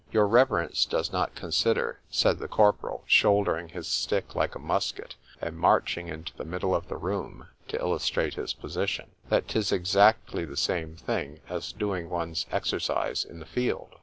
—Your 0.11 0.25
reverence 0.25 0.85
does 0.85 1.11
not 1.13 1.35
consider, 1.35 1.99
said 2.09 2.39
the 2.39 2.47
corporal, 2.47 3.03
shouldering 3.05 3.69
his 3.69 3.87
stick 3.87 4.33
like 4.33 4.55
a 4.55 4.59
musket, 4.59 5.13
and 5.39 5.55
marching 5.55 6.07
into 6.07 6.35
the 6.35 6.43
middle 6.43 6.73
of 6.73 6.87
the 6.87 6.97
room, 6.97 7.49
to 7.67 7.79
illustrate 7.79 8.33
his 8.33 8.51
position,—that 8.55 9.47
'tis 9.47 9.71
exactly 9.71 10.43
the 10.43 10.57
same 10.57 10.95
thing, 10.95 11.39
as 11.49 11.71
doing 11.71 12.09
one's 12.09 12.47
exercise 12.51 13.23
in 13.23 13.37
the 13.37 13.45
field. 13.45 13.97